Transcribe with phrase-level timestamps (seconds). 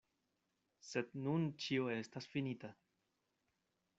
[0.91, 2.75] Sed nun ĉio estas finita.